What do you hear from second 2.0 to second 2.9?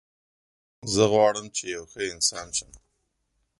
انسان شم